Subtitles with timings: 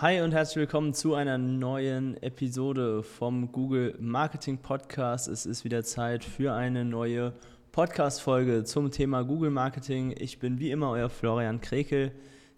[0.00, 5.28] Hi und herzlich willkommen zu einer neuen Episode vom Google Marketing Podcast.
[5.28, 7.32] Es ist wieder Zeit für eine neue
[7.70, 10.12] Podcast-Folge zum Thema Google Marketing.
[10.18, 12.10] Ich bin wie immer euer Florian Krekel,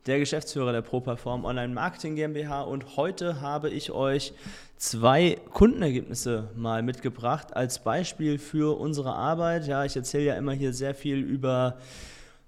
[0.07, 4.33] der Geschäftsführer der ProPerform Online Marketing GmbH und heute habe ich euch
[4.79, 9.67] zwei Kundenergebnisse mal mitgebracht als Beispiel für unsere Arbeit.
[9.67, 11.77] Ja, ich erzähle ja immer hier sehr viel über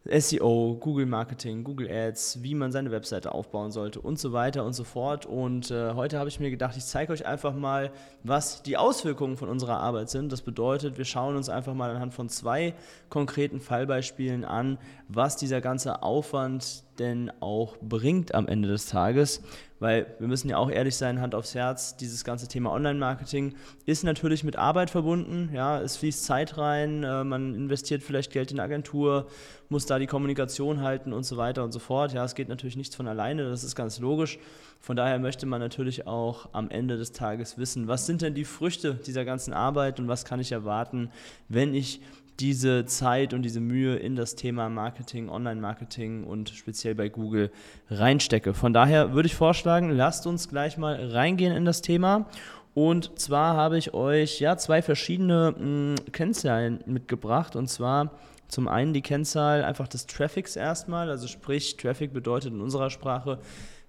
[0.05, 4.73] SEO, Google Marketing, Google Ads, wie man seine Webseite aufbauen sollte und so weiter und
[4.73, 5.27] so fort.
[5.27, 7.91] Und äh, heute habe ich mir gedacht, ich zeige euch einfach mal,
[8.23, 10.33] was die Auswirkungen von unserer Arbeit sind.
[10.33, 12.75] Das bedeutet, wir schauen uns einfach mal anhand von zwei
[13.11, 14.79] konkreten Fallbeispielen an,
[15.09, 19.43] was dieser ganze Aufwand denn auch bringt am Ende des Tages.
[19.81, 23.55] Weil wir müssen ja auch ehrlich sein, Hand aufs Herz, dieses ganze Thema Online-Marketing
[23.87, 25.51] ist natürlich mit Arbeit verbunden.
[25.55, 29.29] Ja, es fließt Zeit rein, äh, man investiert vielleicht Geld in eine Agentur,
[29.69, 32.13] muss da die Kommunikation halten und so weiter und so fort.
[32.13, 34.41] Ja, es geht natürlich nichts von alleine, das ist ganz logisch.
[34.81, 38.45] Von daher möchte man natürlich auch am Ende des Tages wissen, was sind denn die
[38.45, 41.11] Früchte dieser ganzen Arbeit und was kann ich erwarten,
[41.49, 42.01] wenn ich
[42.41, 47.51] diese Zeit und diese Mühe in das Thema Marketing, Online-Marketing und speziell bei Google
[47.91, 48.55] reinstecke.
[48.55, 52.27] Von daher würde ich vorschlagen, lasst uns gleich mal reingehen in das Thema.
[52.75, 57.57] Und zwar habe ich euch ja zwei verschiedene mh, hm, Kennzahlen mitgebracht.
[57.57, 58.13] Und zwar
[58.47, 61.11] zum einen die Kennzahl einfach des Traffics erstmal.
[61.11, 63.41] Also sprich, Traffic bedeutet in unserer Sprache,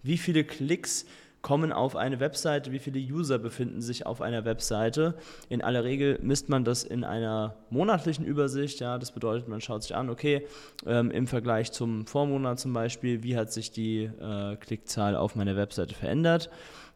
[0.01, 1.05] wie viele Klicks
[1.41, 5.15] kommen auf eine Webseite, wie viele User befinden sich auf einer Webseite.
[5.47, 8.79] In aller Regel misst man das in einer monatlichen Übersicht.
[8.79, 10.45] Ja, das bedeutet, man schaut sich an, okay,
[10.85, 15.55] ähm, im Vergleich zum Vormonat zum Beispiel, wie hat sich die äh, Klickzahl auf meiner
[15.55, 16.49] Webseite verändert.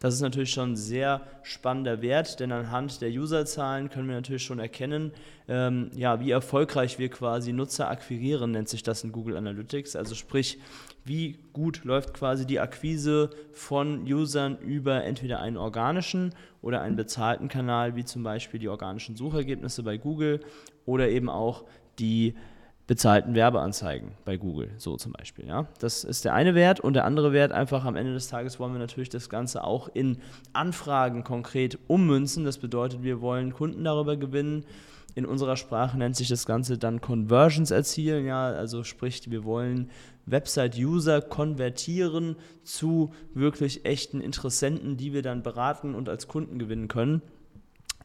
[0.03, 4.44] Das ist natürlich schon ein sehr spannender Wert, denn anhand der Userzahlen können wir natürlich
[4.44, 5.14] schon erkennen,
[5.48, 9.96] ähm, ja, wie erfolgreich wir quasi Nutzer akquirieren, nennt sich das in Google Analytics.
[9.96, 10.59] Also sprich,
[11.06, 17.50] wie gut läuft quasi die Akquise von Usern über entweder einen organischen oder einen bezahlten
[17.50, 20.40] Kanal, wie zum Beispiel die organischen Suchergebnisse bei Google
[20.86, 21.66] oder eben auch
[22.00, 22.36] die
[22.86, 25.47] bezahlten Werbeanzeigen bei Google, so zum Beispiel.
[25.47, 25.68] Ja?
[25.80, 28.74] Das ist der eine Wert und der andere Wert einfach am Ende des Tages wollen
[28.74, 30.18] wir natürlich das Ganze auch in
[30.52, 32.44] Anfragen konkret ummünzen.
[32.44, 34.66] Das bedeutet, wir wollen Kunden darüber gewinnen.
[35.16, 39.91] In unserer Sprache nennt sich das Ganze dann Conversions erzielen, ja, also sprich, wir wollen
[40.25, 47.22] Website-User konvertieren zu wirklich echten Interessenten, die wir dann beraten und als Kunden gewinnen können.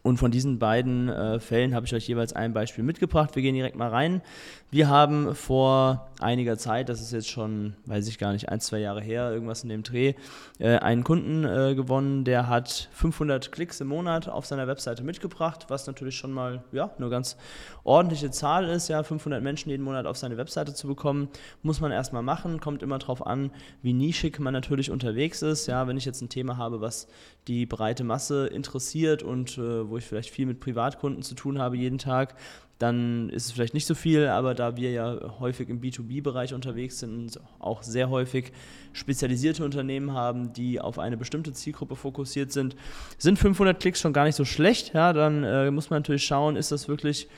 [0.03, 3.35] Und von diesen beiden äh, Fällen habe ich euch jeweils ein Beispiel mitgebracht.
[3.35, 4.23] Wir gehen direkt mal rein.
[4.71, 8.79] Wir haben vor einiger Zeit, das ist jetzt schon, weiß ich gar nicht, ein, zwei
[8.79, 10.15] Jahre her, irgendwas in dem Dreh,
[10.59, 15.67] äh, einen Kunden äh, gewonnen, der hat 500 Klicks im Monat auf seiner Webseite mitgebracht,
[15.69, 17.37] was natürlich schon mal ja, eine ganz
[17.85, 18.89] ordentliche Zahl ist.
[18.89, 21.29] Ja, 500 Menschen jeden Monat auf seine Webseite zu bekommen,
[21.63, 22.61] muss man erstmal machen.
[22.61, 23.51] Kommt immer darauf an,
[23.83, 25.67] wie nischig man natürlich unterwegs ist.
[25.67, 27.09] Ja, wenn ich jetzt ein Thema habe, was
[27.47, 31.77] die breite Masse interessiert und äh, wo ich vielleicht viel mit Privatkunden zu tun habe
[31.77, 32.35] jeden Tag,
[32.79, 37.01] dann ist es vielleicht nicht so viel, aber da wir ja häufig im B2B-Bereich unterwegs
[37.01, 38.53] sind und auch sehr häufig
[38.93, 42.77] spezialisierte Unternehmen haben, die auf eine bestimmte Zielgruppe fokussiert sind,
[43.19, 44.95] sind 500 Klicks schon gar nicht so schlecht.
[44.95, 47.29] Ja, dann äh, muss man natürlich schauen, ist das wirklich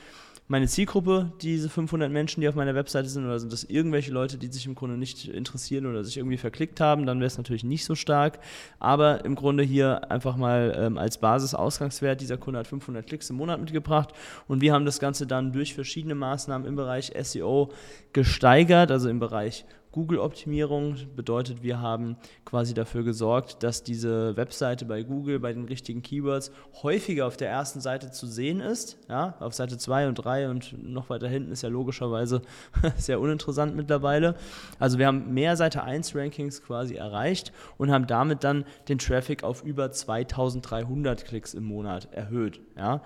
[0.51, 4.37] meine Zielgruppe, diese 500 Menschen, die auf meiner Webseite sind, oder sind das irgendwelche Leute,
[4.37, 7.63] die sich im Grunde nicht interessieren oder sich irgendwie verklickt haben, dann wäre es natürlich
[7.63, 8.37] nicht so stark.
[8.77, 13.37] Aber im Grunde hier einfach mal ähm, als Basis-Ausgangswert, dieser Kunde hat 500 Klicks im
[13.37, 14.09] Monat mitgebracht
[14.49, 17.71] und wir haben das Ganze dann durch verschiedene Maßnahmen im Bereich SEO
[18.11, 22.15] gesteigert, also im Bereich Google-Optimierung bedeutet, wir haben
[22.45, 26.51] quasi dafür gesorgt, dass diese Webseite bei Google bei den richtigen Keywords
[26.81, 28.97] häufiger auf der ersten Seite zu sehen ist.
[29.09, 32.41] Ja, auf Seite 2 und 3 und noch weiter hinten ist ja logischerweise
[32.97, 34.35] sehr uninteressant mittlerweile.
[34.79, 39.43] Also wir haben mehr Seite 1 Rankings quasi erreicht und haben damit dann den Traffic
[39.43, 42.61] auf über 2300 Klicks im Monat erhöht.
[42.77, 43.01] Ja.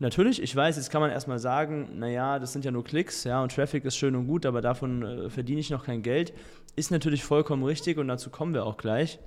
[0.00, 3.42] Natürlich, ich weiß, jetzt kann man erstmal sagen, naja, das sind ja nur Klicks, ja,
[3.42, 6.32] und Traffic ist schön und gut, aber davon äh, verdiene ich noch kein Geld.
[6.74, 9.20] Ist natürlich vollkommen richtig und dazu kommen wir auch gleich.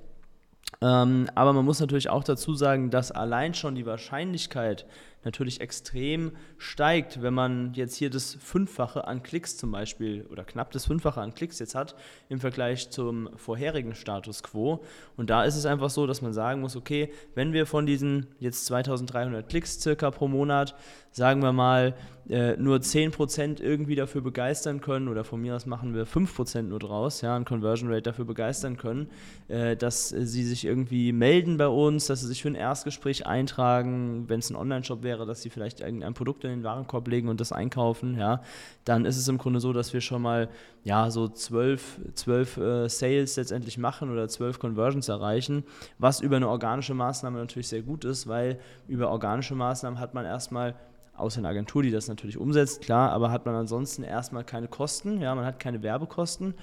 [0.82, 4.84] Ähm, aber man muss natürlich auch dazu sagen, dass allein schon die Wahrscheinlichkeit,
[5.24, 10.70] natürlich extrem steigt, wenn man jetzt hier das Fünffache an Klicks zum Beispiel oder knapp
[10.70, 11.94] das Fünffache an Klicks jetzt hat
[12.28, 14.84] im Vergleich zum vorherigen Status quo.
[15.16, 18.26] Und da ist es einfach so, dass man sagen muss, okay, wenn wir von diesen
[18.38, 20.74] jetzt 2300 Klicks circa pro Monat
[21.18, 21.94] sagen wir mal,
[22.28, 26.78] äh, nur 10% irgendwie dafür begeistern können, oder von mir aus machen wir 5% nur
[26.78, 29.08] draus, ja, ein Conversion Rate dafür begeistern können,
[29.48, 34.28] äh, dass sie sich irgendwie melden bei uns, dass sie sich für ein Erstgespräch eintragen,
[34.28, 37.40] wenn es ein Online-Shop wäre, dass sie vielleicht irgendein Produkt in den Warenkorb legen und
[37.40, 38.42] das einkaufen, ja,
[38.84, 40.48] dann ist es im Grunde so, dass wir schon mal
[40.84, 45.64] ja, so zwölf, zwölf äh, Sales letztendlich machen oder zwölf Conversions erreichen,
[45.98, 50.24] was über eine organische Maßnahme natürlich sehr gut ist, weil über organische Maßnahmen hat man
[50.24, 50.74] erstmal
[51.18, 55.20] außer eine Agentur, die das natürlich umsetzt, klar, aber hat man ansonsten erstmal keine Kosten,
[55.20, 56.54] ja, man hat keine Werbekosten.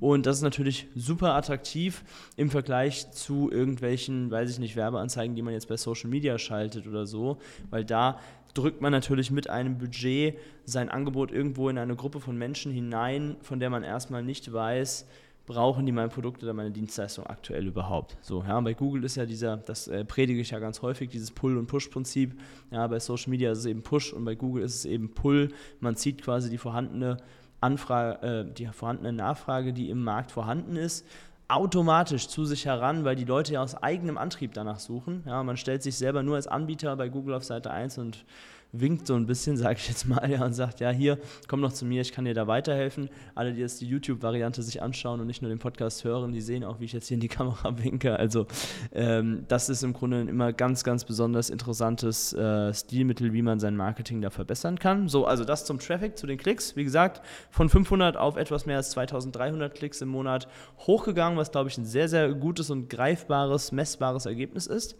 [0.00, 2.02] Und das ist natürlich super attraktiv
[2.36, 6.88] im Vergleich zu irgendwelchen, weiß ich nicht, Werbeanzeigen, die man jetzt bei Social Media schaltet
[6.88, 7.38] oder so,
[7.70, 8.18] weil da
[8.54, 13.36] drückt man natürlich mit einem Budget sein Angebot irgendwo in eine Gruppe von Menschen hinein,
[13.42, 15.06] von der man erstmal nicht weiß,
[15.46, 18.16] brauchen die mein Produkt oder meine Dienstleistung aktuell überhaupt?
[18.20, 21.30] So, ja, bei Google ist ja dieser, das äh, predige ich ja ganz häufig, dieses
[21.30, 22.38] Pull- und Push-Prinzip.
[22.70, 25.48] Ja, bei Social Media ist es eben Push und bei Google ist es eben Pull.
[25.80, 27.18] Man zieht quasi die vorhandene
[27.60, 31.06] Anfrage, äh, die vorhandene Nachfrage, die im Markt vorhanden ist,
[31.48, 35.22] automatisch zu sich heran, weil die Leute ja aus eigenem Antrieb danach suchen.
[35.26, 38.24] Ja, man stellt sich selber nur als Anbieter bei Google auf Seite 1 und
[38.72, 41.72] winkt so ein bisschen, sage ich jetzt mal, ja, und sagt, ja, hier, komm noch
[41.72, 43.10] zu mir, ich kann dir da weiterhelfen.
[43.34, 46.64] Alle, die jetzt die YouTube-Variante sich anschauen und nicht nur den Podcast hören, die sehen
[46.64, 48.18] auch, wie ich jetzt hier in die Kamera winke.
[48.18, 48.46] Also
[48.92, 53.76] ähm, das ist im Grunde immer ganz, ganz besonders interessantes äh, Stilmittel, wie man sein
[53.76, 55.08] Marketing da verbessern kann.
[55.08, 56.76] So, also das zum Traffic, zu den Klicks.
[56.76, 60.48] Wie gesagt, von 500 auf etwas mehr als 2300 Klicks im Monat
[60.78, 64.96] hochgegangen, was, glaube ich, ein sehr, sehr gutes und greifbares, messbares Ergebnis ist.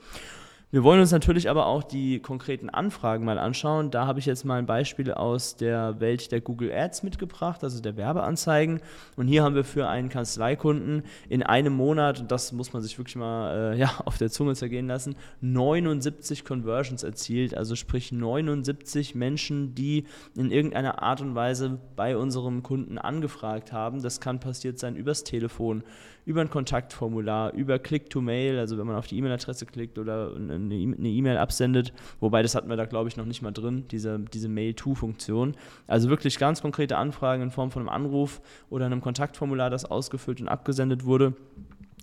[0.73, 3.91] Wir wollen uns natürlich aber auch die konkreten Anfragen mal anschauen.
[3.91, 7.83] Da habe ich jetzt mal ein Beispiel aus der Welt der Google Ads mitgebracht, also
[7.83, 8.81] der Werbeanzeigen.
[9.17, 12.97] Und hier haben wir für einen Kanzleikunden in einem Monat, und das muss man sich
[12.97, 17.55] wirklich mal äh, ja, auf der Zunge zergehen lassen, 79 Conversions erzielt.
[17.55, 24.03] Also sprich 79 Menschen, die in irgendeiner Art und Weise bei unserem Kunden angefragt haben.
[24.03, 25.85] Das kann passiert sein übers Telefon,
[26.25, 30.33] über ein Kontaktformular, über Click-to-Mail, also wenn man auf die E-Mail-Adresse klickt oder
[30.71, 31.93] eine E-Mail absendet.
[32.21, 35.55] Wobei, das hatten wir da, glaube ich, noch nicht mal drin, diese, diese Mail-to-Funktion.
[35.87, 40.41] Also wirklich ganz konkrete Anfragen in Form von einem Anruf oder einem Kontaktformular, das ausgefüllt
[40.41, 41.35] und abgesendet wurde.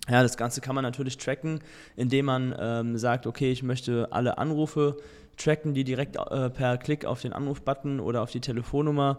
[0.08, 1.60] Ja, das Ganze kann man natürlich tracken,
[1.94, 4.96] indem man ähm, sagt, okay, ich möchte alle Anrufe
[5.36, 9.18] tracken, die direkt äh, per Klick auf den Anrufbutton oder auf die Telefonnummer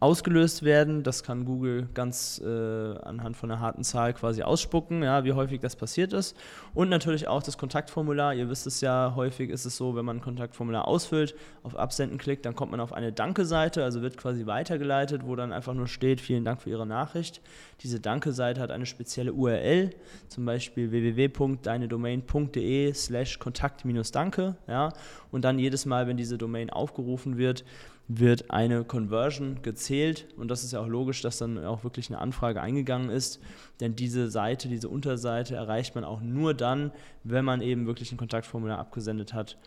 [0.00, 1.02] ausgelöst werden.
[1.02, 5.60] Das kann Google ganz äh, anhand von einer harten Zahl quasi ausspucken, ja, wie häufig
[5.60, 6.34] das passiert ist.
[6.74, 8.34] Und natürlich auch das Kontaktformular.
[8.34, 12.18] Ihr wisst es ja, häufig ist es so, wenn man ein Kontaktformular ausfüllt, auf Absenden
[12.18, 15.86] klickt, dann kommt man auf eine Danke-Seite, also wird quasi weitergeleitet, wo dann einfach nur
[15.86, 17.42] steht, vielen Dank für Ihre Nachricht.
[17.82, 19.90] Diese Danke-Seite hat eine spezielle URL,
[20.28, 24.56] zum Beispiel www.deinedomain.de slash kontakt-danke.
[24.66, 24.92] Ja,
[25.30, 27.64] und dann jedes Mal, wenn diese Domain aufgerufen wird,
[28.12, 32.18] wird eine Conversion gezählt und das ist ja auch logisch, dass dann auch wirklich eine
[32.18, 33.40] Anfrage eingegangen ist,
[33.78, 36.90] denn diese Seite, diese Unterseite erreicht man auch nur dann,
[37.22, 39.58] wenn man eben wirklich ein Kontaktformular abgesendet hat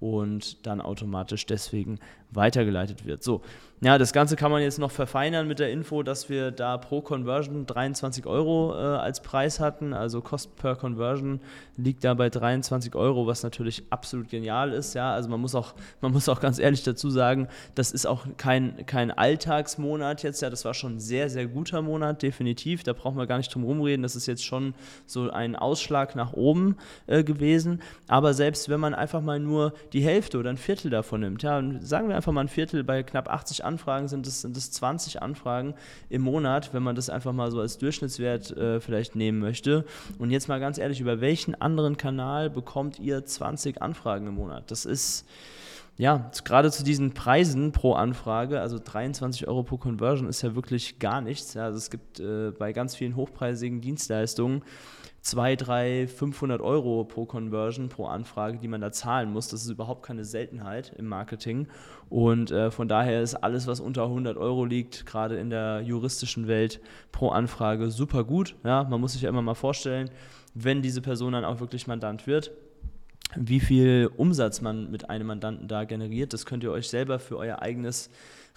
[0.00, 2.00] und dann automatisch deswegen
[2.32, 3.22] weitergeleitet wird.
[3.22, 3.42] So,
[3.84, 7.00] ja, das Ganze kann man jetzt noch verfeinern mit der Info, dass wir da pro
[7.00, 9.92] Conversion 23 Euro äh, als Preis hatten.
[9.92, 11.40] Also Cost per Conversion
[11.76, 14.94] liegt da bei 23 Euro, was natürlich absolut genial ist.
[14.94, 18.24] Ja, also man muss auch, man muss auch ganz ehrlich dazu sagen, das ist auch
[18.36, 20.42] kein, kein Alltagsmonat jetzt.
[20.42, 22.84] Ja, das war schon ein sehr, sehr guter Monat, definitiv.
[22.84, 24.04] Da brauchen wir gar nicht drum rumreden.
[24.04, 24.74] Das ist jetzt schon
[25.06, 26.76] so ein Ausschlag nach oben
[27.08, 27.82] äh, gewesen.
[28.06, 31.60] Aber selbst wenn man einfach mal nur die Hälfte oder ein Viertel davon nimmt, ja,
[31.80, 35.22] sagen wir einfach mal ein Viertel bei knapp 80 Anfragen sind es, sind es 20
[35.22, 35.74] Anfragen
[36.08, 39.84] im Monat, wenn man das einfach mal so als Durchschnittswert äh, vielleicht nehmen möchte.
[40.18, 44.70] Und jetzt mal ganz ehrlich, über welchen anderen Kanal bekommt ihr 20 Anfragen im Monat?
[44.70, 45.26] Das ist
[45.96, 50.98] ja, gerade zu diesen Preisen pro Anfrage, also 23 Euro pro Conversion ist ja wirklich
[50.98, 51.54] gar nichts.
[51.54, 54.62] Ja, also es gibt äh, bei ganz vielen hochpreisigen Dienstleistungen
[55.20, 59.48] 2, 3, 500 Euro pro Conversion, pro Anfrage, die man da zahlen muss.
[59.48, 61.68] Das ist überhaupt keine Seltenheit im Marketing.
[62.08, 66.48] Und äh, von daher ist alles, was unter 100 Euro liegt, gerade in der juristischen
[66.48, 66.80] Welt
[67.12, 68.56] pro Anfrage super gut.
[68.64, 70.10] Ja, man muss sich ja immer mal vorstellen,
[70.54, 72.50] wenn diese Person dann auch wirklich Mandant wird,
[73.36, 76.32] wie viel Umsatz man mit einem Mandanten da generiert.
[76.32, 78.10] Das könnt ihr euch selber für euer eigenes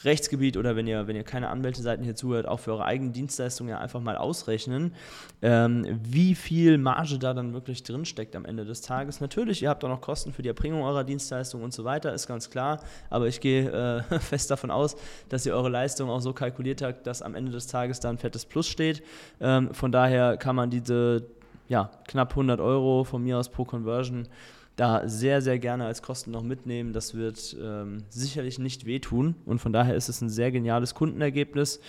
[0.03, 3.69] Rechtsgebiet oder wenn ihr, wenn ihr keine Anwälteseiten hier zuhört, auch für eure eigenen Dienstleistungen
[3.69, 4.93] ja einfach mal ausrechnen,
[5.41, 9.21] ähm, wie viel Marge da dann wirklich drinsteckt am Ende des Tages.
[9.21, 12.27] Natürlich, ihr habt auch noch Kosten für die Erbringung eurer Dienstleistung und so weiter, ist
[12.27, 14.97] ganz klar, aber ich gehe äh, fest davon aus,
[15.29, 18.17] dass ihr eure Leistung auch so kalkuliert habt, dass am Ende des Tages da ein
[18.17, 19.01] fettes Plus steht.
[19.39, 21.25] Ähm, von daher kann man diese
[21.67, 24.27] ja, knapp 100 Euro von mir aus pro Conversion
[24.75, 26.93] da sehr, sehr gerne als Kosten noch mitnehmen.
[26.93, 31.79] Das wird ähm, sicherlich nicht wehtun und von daher ist es ein sehr geniales Kundenergebnis.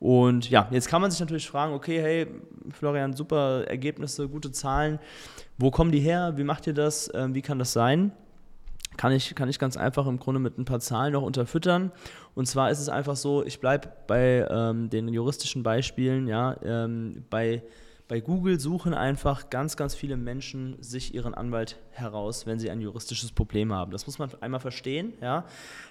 [0.00, 2.26] Und ja, jetzt kann man sich natürlich fragen, okay, hey,
[2.70, 4.98] Florian, super Ergebnisse, gute Zahlen.
[5.56, 6.34] Wo kommen die her?
[6.36, 7.10] Wie macht ihr das?
[7.14, 8.12] Ähm, wie kann das sein?
[8.96, 11.90] Kann ich, kann ich ganz einfach im Grunde mit ein paar Zahlen noch unterfüttern.
[12.34, 17.24] Und zwar ist es einfach so, ich bleibe bei ähm, den juristischen Beispielen, ja, ähm,
[17.30, 17.62] bei
[18.06, 22.80] bei Google suchen einfach ganz, ganz viele Menschen sich ihren Anwalt heraus, wenn sie ein
[22.80, 23.92] juristisches Problem haben.
[23.92, 25.14] Das muss man einmal verstehen.
[25.22, 25.46] Ja?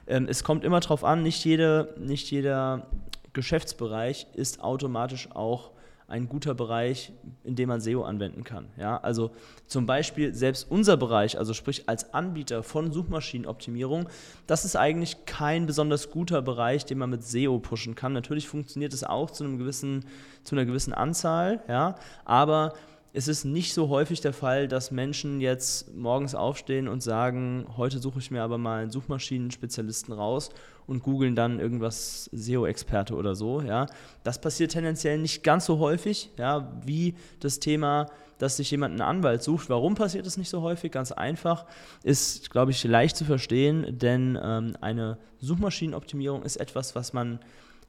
[0.06, 2.88] Ähm, es kommt immer darauf an, nicht, jede, nicht jeder
[3.34, 5.72] Geschäftsbereich ist automatisch auch
[6.14, 7.12] ein guter Bereich,
[7.44, 8.68] in dem man SEO anwenden kann.
[8.78, 9.32] Ja, also
[9.66, 14.08] zum Beispiel selbst unser Bereich, also sprich als Anbieter von Suchmaschinenoptimierung,
[14.46, 18.14] das ist eigentlich kein besonders guter Bereich, den man mit SEO pushen kann.
[18.14, 20.06] Natürlich funktioniert es auch zu einem gewissen,
[20.44, 22.74] zu einer gewissen Anzahl, ja, aber
[23.16, 28.00] es ist nicht so häufig der Fall, dass Menschen jetzt morgens aufstehen und sagen, heute
[28.00, 30.50] suche ich mir aber mal einen Suchmaschinenspezialisten raus
[30.88, 33.62] und googeln dann irgendwas SEO-Experte oder so.
[33.62, 33.86] Ja.
[34.24, 38.08] Das passiert tendenziell nicht ganz so häufig, ja, wie das Thema,
[38.40, 39.70] dass sich jemand einen Anwalt sucht.
[39.70, 40.92] Warum passiert das nicht so häufig?
[40.92, 41.68] Ganz einfach,
[42.02, 47.40] ist, glaube ich, leicht zu verstehen, denn ähm, eine Suchmaschinenoptimierung ist etwas, was man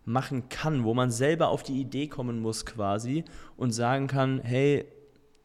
[0.04, 3.24] machen kann, wo man selber auf die Idee kommen muss quasi
[3.56, 4.84] und sagen kann, hey,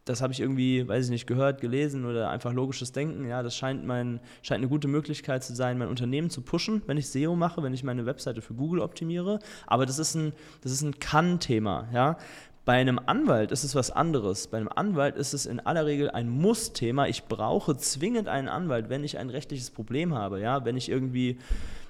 [0.06, 3.27] das habe ich irgendwie, weiß ich nicht, gehört, gelesen oder einfach logisches Denken.
[3.27, 6.98] Ja, das scheint, mein, scheint eine gute Möglichkeit zu sein, mein Unternehmen zu pushen, wenn
[6.98, 9.39] ich SEO mache, wenn ich meine Webseite für Google optimiere.
[9.68, 11.88] Aber das ist ein, das ist ein Kann-Thema.
[11.94, 12.18] Ja?
[12.65, 14.48] Bei einem Anwalt ist es was anderes.
[14.48, 17.08] Bei einem Anwalt ist es in aller Regel ein Muss-Thema.
[17.08, 20.39] Ich brauche zwingend einen Anwalt, wenn ich ein rechtliches Problem habe.
[20.39, 20.65] Ja?
[20.65, 21.38] Wenn ich irgendwie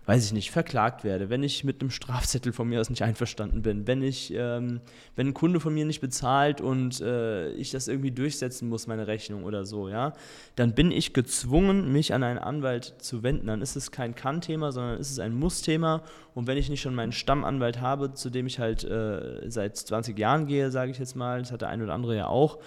[0.09, 3.61] weiß ich nicht, verklagt werde, wenn ich mit einem Strafzettel von mir aus nicht einverstanden
[3.61, 4.81] bin, wenn ich, ähm,
[5.15, 9.05] wenn ein Kunde von mir nicht bezahlt und äh, ich das irgendwie durchsetzen muss, meine
[9.05, 10.13] Rechnung oder so, ja,
[10.55, 13.45] dann bin ich gezwungen, mich an einen Anwalt zu wenden.
[13.45, 16.01] Dann ist es kein Kann-Thema, sondern ist es ein Muss-Thema.
[16.33, 20.17] Und wenn ich nicht schon meinen Stammanwalt habe, zu dem ich halt äh, seit 20
[20.17, 22.57] Jahren gehe, sage ich jetzt mal, das hat der eine oder andere ja auch,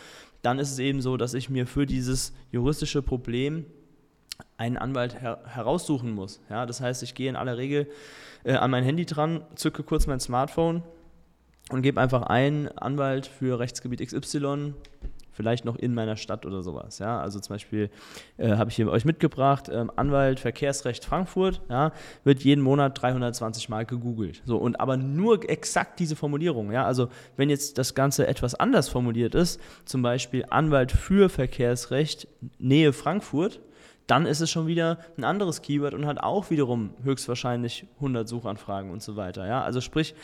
[0.43, 3.67] dann ist es eben so, dass ich mir für dieses juristische Problem
[4.63, 6.41] einen Anwalt her heraussuchen muss.
[6.49, 7.89] Ja, das heißt, ich gehe in aller Regel
[8.45, 10.85] äh, an mein Handy dran, zücke kurz mein Smartphone
[11.71, 14.75] und gebe einfach ein Anwalt für Rechtsgebiet XY,
[15.33, 17.01] vielleicht noch in meiner Stadt oder sowas.
[17.01, 17.91] Ja, also zum Beispiel
[18.37, 21.91] äh, habe ich hier euch mitgebracht, ähm, Anwalt Verkehrsrecht Frankfurt, ja,
[22.23, 24.43] wird jeden Monat 320 Mal gegoogelt.
[24.45, 26.71] So, und aber nur exakt diese Formulierung.
[26.71, 32.29] Ja, also wenn jetzt das Ganze etwas anders formuliert ist, zum Beispiel Anwalt für Verkehrsrecht
[32.61, 33.61] Nähe Frankfurt,
[34.07, 38.91] dann ist es schon wieder ein anderes Keyword und hat auch wiederum höchstwahrscheinlich 100 Suchanfragen
[38.91, 39.47] und so weiter.
[39.47, 39.63] Ja?
[39.63, 40.15] Also sprich,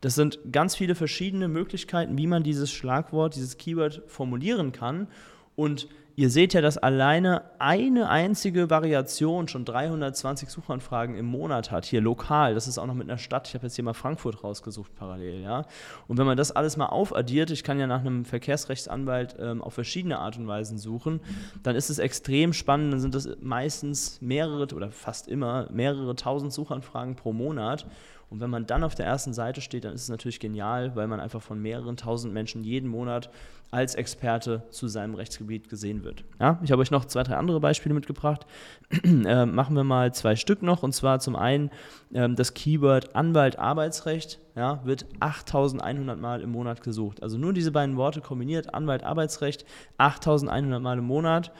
[0.00, 5.08] das sind ganz viele verschiedene Möglichkeiten, wie man dieses Schlagwort, dieses Keyword formulieren kann.
[5.56, 11.84] Und Ihr seht ja, dass alleine eine einzige Variation schon 320 Suchanfragen im Monat hat,
[11.86, 12.54] hier lokal.
[12.54, 13.48] Das ist auch noch mit einer Stadt.
[13.48, 15.42] Ich habe jetzt hier mal Frankfurt rausgesucht parallel.
[15.42, 15.64] Ja?
[16.06, 19.74] Und wenn man das alles mal aufaddiert, ich kann ja nach einem Verkehrsrechtsanwalt ähm, auf
[19.74, 21.20] verschiedene Art und Weisen suchen,
[21.64, 22.92] dann ist es extrem spannend.
[22.92, 27.86] Dann sind das meistens mehrere oder fast immer mehrere tausend Suchanfragen pro Monat.
[28.30, 31.06] Und wenn man dann auf der ersten Seite steht, dann ist es natürlich genial, weil
[31.06, 33.30] man einfach von mehreren tausend Menschen jeden Monat
[33.74, 36.24] als Experte zu seinem Rechtsgebiet gesehen wird.
[36.40, 38.46] Ja, ich habe euch noch zwei, drei andere Beispiele mitgebracht.
[39.04, 40.84] äh, machen wir mal zwei Stück noch.
[40.84, 41.70] Und zwar zum einen
[42.14, 47.20] ähm, das Keyword Anwalt Arbeitsrecht ja, wird 8100 Mal im Monat gesucht.
[47.20, 49.66] Also nur diese beiden Worte kombiniert, Anwalt Arbeitsrecht,
[49.98, 51.50] 8100 Mal im Monat.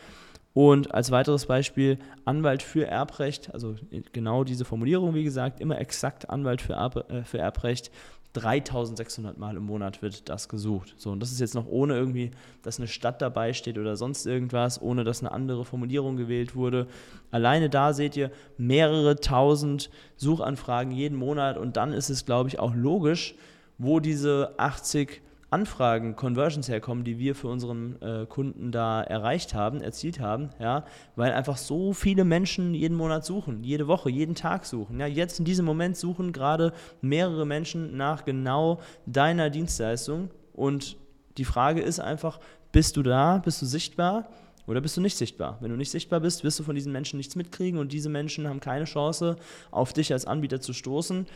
[0.52, 3.74] Und als weiteres Beispiel Anwalt für Erbrecht, also
[4.12, 7.90] genau diese Formulierung, wie gesagt, immer exakt Anwalt für, Erb, äh, für Erbrecht.
[8.34, 10.94] 3600 Mal im Monat wird das gesucht.
[10.98, 14.26] So, und das ist jetzt noch ohne irgendwie, dass eine Stadt dabei steht oder sonst
[14.26, 16.86] irgendwas, ohne dass eine andere Formulierung gewählt wurde.
[17.30, 22.58] Alleine da seht ihr mehrere tausend Suchanfragen jeden Monat und dann ist es, glaube ich,
[22.58, 23.36] auch logisch,
[23.78, 29.80] wo diese 80 Anfragen, Conversions herkommen, die wir für unseren äh, Kunden da erreicht haben,
[29.80, 30.84] erzielt haben, ja,
[31.16, 35.00] weil einfach so viele Menschen jeden Monat suchen, jede Woche, jeden Tag suchen.
[35.00, 40.96] Ja, jetzt in diesem Moment suchen gerade mehrere Menschen nach genau deiner Dienstleistung und
[41.38, 42.40] die Frage ist einfach,
[42.72, 44.28] bist du da, bist du sichtbar?
[44.66, 45.58] oder bist du nicht sichtbar?
[45.60, 48.48] Wenn du nicht sichtbar bist, wirst du von diesen Menschen nichts mitkriegen und diese Menschen
[48.48, 49.36] haben keine Chance,
[49.70, 51.26] auf dich als Anbieter zu stoßen.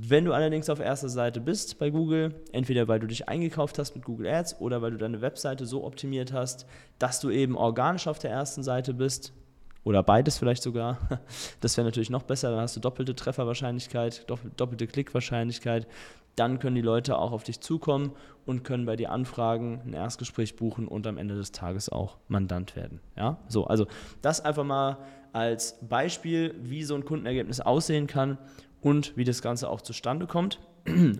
[0.00, 3.96] Wenn du allerdings auf erster Seite bist bei Google, entweder weil du dich eingekauft hast
[3.96, 6.66] mit Google Ads oder weil du deine Webseite so optimiert hast,
[7.00, 9.32] dass du eben organisch auf der ersten Seite bist,
[9.82, 10.98] oder beides vielleicht sogar.
[11.60, 14.24] Das wäre natürlich noch besser, dann hast du doppelte Trefferwahrscheinlichkeit,
[14.56, 15.88] doppelte Klickwahrscheinlichkeit.
[16.36, 18.12] Dann können die Leute auch auf dich zukommen
[18.46, 22.76] und können bei dir anfragen, ein Erstgespräch buchen und am Ende des Tages auch Mandant
[22.76, 23.00] werden.
[23.16, 23.88] Ja, so, also
[24.22, 24.98] das einfach mal
[25.32, 28.38] als Beispiel, wie so ein Kundenergebnis aussehen kann
[28.80, 30.58] und wie das Ganze auch zustande kommt.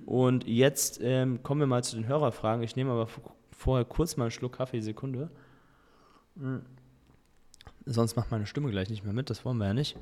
[0.07, 2.63] Und jetzt ähm, kommen wir mal zu den Hörerfragen.
[2.63, 3.09] Ich nehme aber
[3.51, 5.31] vorher kurz mal einen Schluck Kaffee, Sekunde.
[6.37, 6.63] Mhm.
[7.85, 9.97] Sonst macht meine Stimme gleich nicht mehr mit, das wollen wir ja nicht.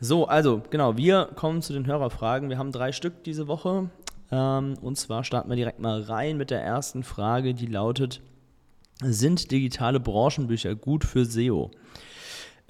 [0.00, 2.48] So, also genau, wir kommen zu den Hörerfragen.
[2.48, 3.88] Wir haben drei Stück diese Woche.
[4.32, 8.20] Ähm, und zwar starten wir direkt mal rein mit der ersten Frage, die lautet:
[9.00, 11.70] Sind digitale Branchenbücher gut für SEO?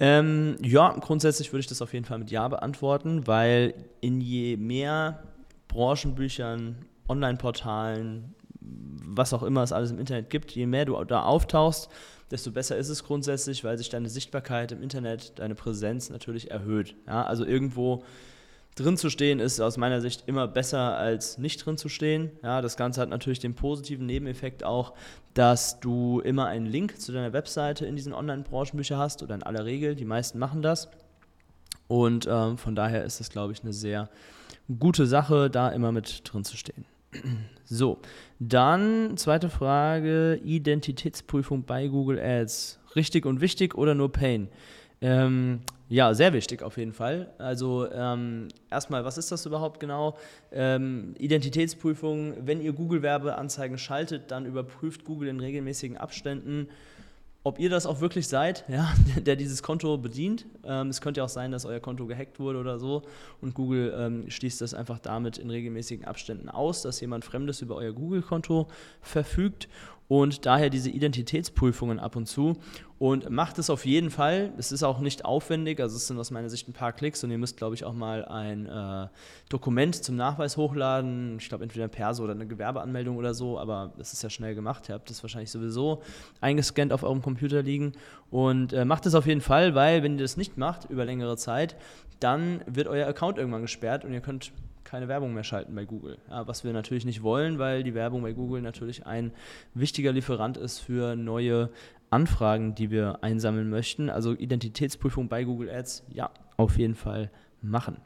[0.01, 4.57] Ähm, ja, grundsätzlich würde ich das auf jeden Fall mit Ja beantworten, weil in je
[4.57, 5.21] mehr
[5.67, 6.75] Branchenbüchern,
[7.07, 11.87] Online-Portalen, was auch immer es alles im Internet gibt, je mehr du da auftauchst,
[12.31, 16.95] desto besser ist es grundsätzlich, weil sich deine Sichtbarkeit im Internet, deine Präsenz natürlich erhöht.
[17.05, 18.03] Ja, also irgendwo
[18.75, 22.31] drin zu stehen ist aus meiner Sicht immer besser als nicht drin zu stehen.
[22.41, 24.93] Ja, das Ganze hat natürlich den positiven Nebeneffekt auch,
[25.33, 29.65] dass du immer einen Link zu deiner Webseite in diesen Online-Branchenbüchern hast oder in aller
[29.65, 29.95] Regel.
[29.95, 30.89] Die meisten machen das.
[31.87, 34.09] Und ähm, von daher ist es, glaube ich, eine sehr
[34.79, 36.85] gute Sache, da immer mit drin zu stehen.
[37.63, 37.99] So,
[38.39, 42.79] dann zweite Frage: Identitätsprüfung bei Google Ads.
[42.97, 44.49] Richtig und wichtig oder nur Pain?
[44.99, 47.33] Ähm, ja, sehr wichtig auf jeden Fall.
[47.37, 50.17] Also ähm, erstmal, was ist das überhaupt genau?
[50.49, 56.69] Ähm, Identitätsprüfung, wenn ihr Google-Werbeanzeigen schaltet, dann überprüft Google in regelmäßigen Abständen,
[57.43, 60.45] ob ihr das auch wirklich seid, ja, der dieses Konto bedient.
[60.63, 63.01] Ähm, es könnte ja auch sein, dass euer Konto gehackt wurde oder so
[63.41, 67.75] und Google ähm, schließt das einfach damit in regelmäßigen Abständen aus, dass jemand Fremdes über
[67.75, 68.69] euer Google-Konto
[69.01, 69.67] verfügt
[70.11, 72.57] und daher diese Identitätsprüfungen ab und zu
[72.99, 74.51] und macht es auf jeden Fall.
[74.57, 77.31] Es ist auch nicht aufwendig, also es sind aus meiner Sicht ein paar Klicks und
[77.31, 79.07] ihr müsst, glaube ich, auch mal ein äh,
[79.47, 81.37] Dokument zum Nachweis hochladen.
[81.39, 84.53] Ich glaube, entweder ein Perso oder eine Gewerbeanmeldung oder so, aber das ist ja schnell
[84.53, 84.89] gemacht.
[84.89, 86.01] Ihr habt das wahrscheinlich sowieso
[86.41, 87.93] eingescannt auf eurem Computer liegen
[88.29, 91.37] und äh, macht es auf jeden Fall, weil wenn ihr das nicht macht über längere
[91.37, 91.77] Zeit,
[92.19, 94.51] dann wird euer Account irgendwann gesperrt und ihr könnt
[94.83, 96.17] keine Werbung mehr schalten bei Google.
[96.29, 99.31] Ja, was wir natürlich nicht wollen, weil die Werbung bei Google natürlich ein
[99.73, 101.69] wichtiger Lieferant ist für neue
[102.09, 104.09] Anfragen, die wir einsammeln möchten.
[104.09, 107.97] Also Identitätsprüfung bei Google Ads, ja, auf jeden Fall machen.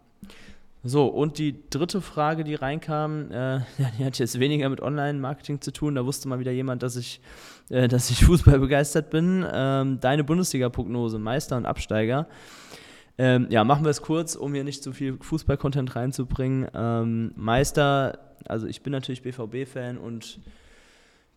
[0.87, 3.61] So, und die dritte Frage, die reinkam, äh,
[3.97, 5.95] die hat jetzt weniger mit Online-Marketing zu tun.
[5.95, 7.21] Da wusste mal wieder jemand, dass ich,
[7.69, 9.43] äh, dass ich Fußball begeistert bin.
[9.51, 12.27] Ähm, deine Bundesliga-Prognose, Meister und Absteiger.
[13.17, 16.67] Ähm, ja, machen wir es kurz, um hier nicht zu viel Fußball-Content reinzubringen.
[16.73, 20.39] Ähm, Meister, also ich bin natürlich BVB-Fan und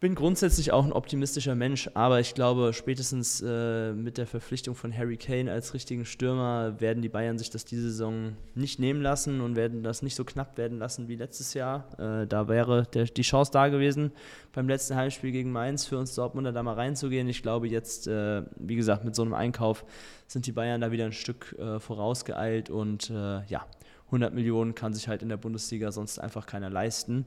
[0.00, 4.96] bin grundsätzlich auch ein optimistischer Mensch, aber ich glaube, spätestens äh, mit der Verpflichtung von
[4.96, 9.40] Harry Kane als richtigen Stürmer werden die Bayern sich das diese Saison nicht nehmen lassen
[9.40, 11.88] und werden das nicht so knapp werden lassen wie letztes Jahr.
[11.98, 14.12] Äh, da wäre der, die Chance da gewesen,
[14.52, 17.28] beim letzten Heimspiel gegen Mainz für uns Dortmunder da mal reinzugehen.
[17.28, 19.84] Ich glaube, jetzt, äh, wie gesagt, mit so einem Einkauf
[20.28, 23.66] sind die Bayern da wieder ein Stück äh, vorausgeeilt und äh, ja,
[24.08, 27.26] 100 Millionen kann sich halt in der Bundesliga sonst einfach keiner leisten,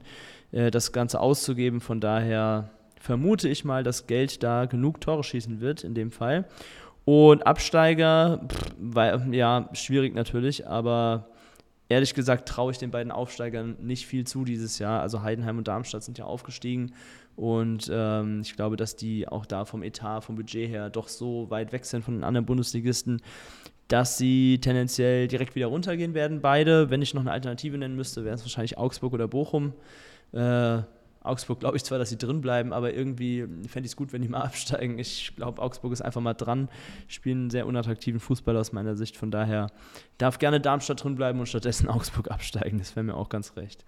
[0.50, 1.80] äh, das Ganze auszugeben.
[1.80, 6.46] Von daher vermute ich mal, dass Geld da genug Tore schießen wird in dem Fall.
[7.04, 11.28] Und Absteiger, pff, weil, ja, schwierig natürlich, aber
[11.88, 15.00] ehrlich gesagt traue ich den beiden Aufsteigern nicht viel zu dieses Jahr.
[15.00, 16.92] Also Heidenheim und Darmstadt sind ja aufgestiegen
[17.36, 21.50] und ähm, ich glaube, dass die auch da vom Etat, vom Budget her doch so
[21.50, 23.22] weit weg sind von den anderen Bundesligisten,
[23.92, 26.88] dass sie tendenziell direkt wieder runtergehen werden, beide.
[26.88, 29.74] Wenn ich noch eine Alternative nennen müsste, wären es wahrscheinlich Augsburg oder Bochum.
[30.32, 30.78] Äh,
[31.22, 34.22] Augsburg glaube ich zwar, dass sie drin bleiben, aber irgendwie fände ich es gut, wenn
[34.22, 34.98] die mal absteigen.
[34.98, 36.70] Ich glaube, Augsburg ist einfach mal dran,
[37.06, 39.18] spielen einen sehr unattraktiven Fußball aus meiner Sicht.
[39.18, 39.66] Von daher
[40.16, 42.78] darf gerne Darmstadt drin bleiben und stattdessen Augsburg absteigen.
[42.78, 43.84] Das wäre mir auch ganz recht.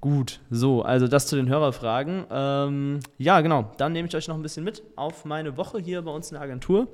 [0.00, 2.24] Gut, so, also das zu den Hörerfragen.
[2.30, 6.02] Ähm, ja, genau, dann nehme ich euch noch ein bisschen mit auf meine Woche hier
[6.02, 6.88] bei uns in der Agentur.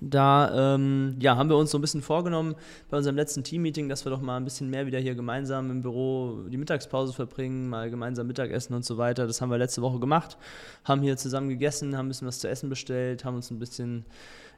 [0.00, 2.54] Da ähm, ja, haben wir uns so ein bisschen vorgenommen
[2.88, 5.82] bei unserem letzten Teammeeting, dass wir doch mal ein bisschen mehr wieder hier gemeinsam im
[5.82, 9.26] Büro die Mittagspause verbringen, mal gemeinsam Mittagessen und so weiter.
[9.26, 10.38] Das haben wir letzte Woche gemacht,
[10.84, 14.06] haben hier zusammen gegessen, haben ein bisschen was zu essen bestellt, haben uns ein bisschen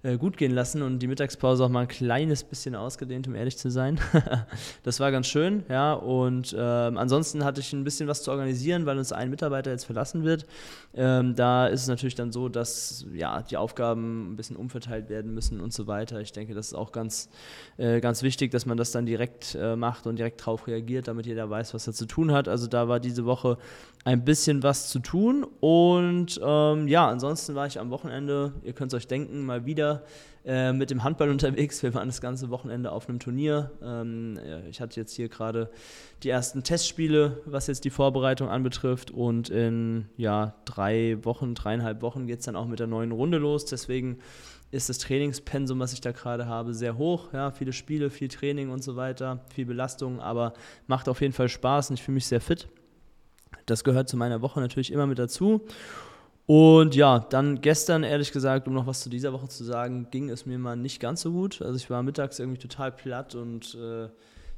[0.03, 3.57] äh, gut gehen lassen und die Mittagspause auch mal ein kleines bisschen ausgedehnt, um ehrlich
[3.57, 4.01] zu sein.
[4.83, 5.93] das war ganz schön, ja.
[5.93, 9.85] Und ähm, ansonsten hatte ich ein bisschen was zu organisieren, weil uns ein Mitarbeiter jetzt
[9.85, 10.47] verlassen wird.
[10.95, 15.33] Ähm, da ist es natürlich dann so, dass ja die Aufgaben ein bisschen umverteilt werden
[15.35, 16.21] müssen und so weiter.
[16.21, 17.29] Ich denke, das ist auch ganz,
[17.77, 21.27] äh, ganz wichtig, dass man das dann direkt äh, macht und direkt darauf reagiert, damit
[21.27, 22.49] jeder weiß, was er zu tun hat.
[22.49, 23.57] Also da war diese Woche
[24.05, 25.47] ein bisschen was zu tun.
[25.61, 30.05] Und ähm, ja, ansonsten war ich am Wochenende, ihr könnt es euch denken, mal wieder
[30.45, 31.83] äh, mit dem Handball unterwegs.
[31.83, 33.71] Wir waren das ganze Wochenende auf einem Turnier.
[33.81, 34.39] Ähm,
[34.69, 35.71] ich hatte jetzt hier gerade
[36.25, 39.13] die ersten Testspiele, was jetzt die Vorbereitung anbetrifft.
[39.13, 43.39] Und in ja, drei Wochen, dreieinhalb Wochen geht es dann auch mit der neuen Runde
[43.39, 43.67] los.
[43.67, 44.19] Deswegen
[44.73, 47.33] ist das Trainingspensum, was ich da gerade habe, sehr hoch.
[47.33, 50.55] Ja, viele Spiele, viel Training und so weiter, viel Belastung, aber
[50.87, 52.69] macht auf jeden Fall Spaß und ich fühle mich sehr fit.
[53.67, 55.63] Das gehört zu meiner Woche natürlich immer mit dazu.
[56.47, 60.29] Und ja, dann gestern, ehrlich gesagt, um noch was zu dieser Woche zu sagen, ging
[60.29, 61.63] es mir mal nicht ganz so gut.
[61.63, 64.09] Also ich war mittags irgendwie total platt und äh,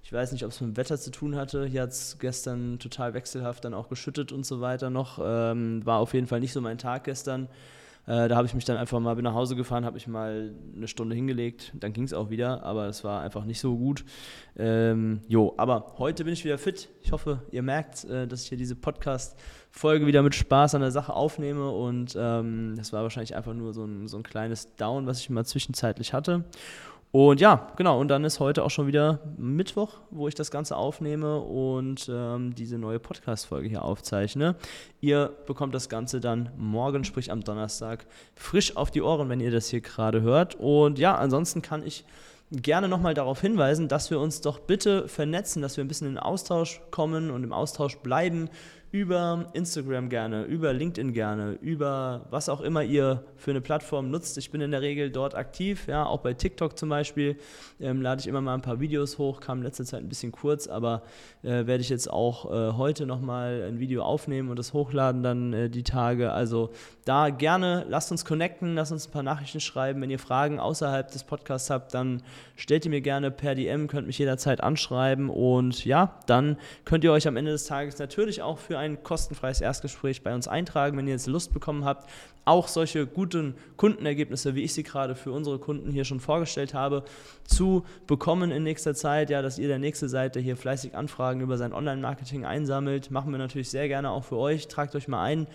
[0.03, 1.67] ich weiß nicht, ob es mit dem Wetter zu tun hatte.
[1.67, 5.19] Hier hat es gestern total wechselhaft dann auch geschüttet und so weiter noch.
[5.23, 7.49] Ähm, war auf jeden Fall nicht so mein Tag gestern.
[8.07, 10.55] Äh, da habe ich mich dann einfach mal bin nach Hause gefahren, habe mich mal
[10.77, 14.05] eine Stunde hingelegt, dann ging es auch wieder, aber es war einfach nicht so gut.
[14.57, 16.91] Ähm, jo, aber heute bin ich wieder fit.
[17.03, 20.91] Ich hoffe, ihr merkt, äh, dass ich hier diese Podcast-Folge wieder mit Spaß an der
[20.91, 25.07] Sache aufnehme und ähm, das war wahrscheinlich einfach nur so ein, so ein kleines Down,
[25.07, 26.45] was ich mal zwischenzeitlich hatte.
[27.15, 30.77] Und ja, genau, und dann ist heute auch schon wieder Mittwoch, wo ich das Ganze
[30.77, 34.57] aufnehme und ähm, diese neue Podcast-Folge hier aufzeichne.
[35.01, 39.53] Ihr bekommt das Ganze dann morgen, sprich am Donnerstag, frisch auf die Ohren, wenn ihr
[39.53, 40.57] das hier gerade hört.
[40.57, 42.05] Und ja, ansonsten kann ich
[42.51, 46.19] gerne nochmal darauf hinweisen, dass wir uns doch bitte vernetzen, dass wir ein bisschen in
[46.19, 48.51] Austausch kommen und im Austausch bleiben
[48.95, 54.39] über Instagram gerne, über LinkedIn gerne, über was auch immer ihr für eine Plattform nutzt.
[54.39, 57.37] Ich bin in der Regel dort aktiv, ja, auch bei TikTok zum Beispiel
[57.81, 60.31] ähm, lade ich immer mal ein paar Videos hoch, kam in letzter Zeit ein bisschen
[60.31, 61.03] kurz, aber
[61.43, 65.53] äh, werde ich jetzt auch äh, heute nochmal ein Video aufnehmen und das hochladen dann
[65.53, 66.31] äh, die Tage.
[66.31, 66.71] Also
[67.05, 70.03] da gerne, lasst uns connecten, lasst uns ein paar Nachrichten schreiben.
[70.03, 72.23] Wenn ihr Fragen außerhalb des Podcasts habt, dann
[72.55, 77.11] stellt ihr mir gerne per DM, könnt mich jederzeit anschreiben und ja, dann könnt ihr
[77.11, 80.97] euch am Ende des Tages natürlich auch für ein ein kostenfreies Erstgespräch bei uns eintragen,
[80.97, 82.09] wenn ihr jetzt Lust bekommen habt,
[82.45, 87.05] auch solche guten Kundenergebnisse, wie ich sie gerade für unsere Kunden hier schon vorgestellt habe,
[87.45, 91.41] zu bekommen in nächster Zeit, ja, dass ihr der nächste seid, der hier fleißig Anfragen
[91.41, 94.69] über sein Online-Marketing einsammelt, machen wir natürlich sehr gerne auch für euch.
[94.69, 95.47] Tragt euch mal ein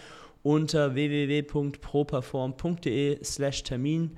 [0.41, 4.17] unter www.properform.de slash Termin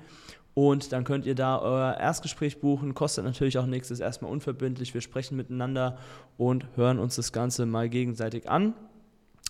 [0.54, 2.94] und dann könnt ihr da euer Erstgespräch buchen.
[2.94, 4.94] Kostet natürlich auch nichts, ist erstmal unverbindlich.
[4.94, 5.98] Wir sprechen miteinander
[6.38, 8.74] und hören uns das Ganze mal gegenseitig an.